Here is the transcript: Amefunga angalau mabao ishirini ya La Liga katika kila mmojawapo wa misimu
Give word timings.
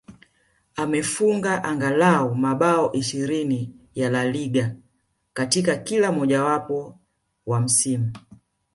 Amefunga 0.75 1.63
angalau 1.63 2.35
mabao 2.35 2.93
ishirini 2.93 3.73
ya 3.95 4.09
La 4.09 4.25
Liga 4.25 4.75
katika 5.33 5.75
kila 5.75 6.11
mmojawapo 6.11 6.99
wa 7.45 7.61
misimu 7.61 8.13